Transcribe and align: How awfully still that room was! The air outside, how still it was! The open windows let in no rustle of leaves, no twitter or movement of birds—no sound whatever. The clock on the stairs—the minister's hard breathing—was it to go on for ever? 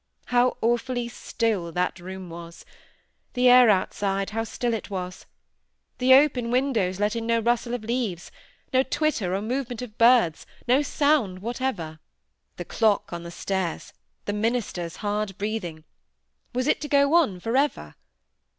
How 0.33 0.57
awfully 0.63 1.07
still 1.09 1.71
that 1.73 1.99
room 1.99 2.31
was! 2.31 2.65
The 3.33 3.47
air 3.47 3.69
outside, 3.69 4.31
how 4.31 4.43
still 4.43 4.73
it 4.73 4.89
was! 4.89 5.27
The 5.99 6.15
open 6.15 6.49
windows 6.49 6.99
let 6.99 7.15
in 7.15 7.27
no 7.27 7.37
rustle 7.39 7.75
of 7.75 7.83
leaves, 7.83 8.31
no 8.73 8.81
twitter 8.81 9.35
or 9.35 9.43
movement 9.43 9.83
of 9.83 9.99
birds—no 9.99 10.81
sound 10.81 11.43
whatever. 11.43 11.99
The 12.57 12.65
clock 12.65 13.13
on 13.13 13.21
the 13.21 13.29
stairs—the 13.29 14.33
minister's 14.33 14.95
hard 15.05 15.37
breathing—was 15.37 16.65
it 16.65 16.81
to 16.81 16.87
go 16.87 17.13
on 17.13 17.39
for 17.39 17.55
ever? 17.55 17.93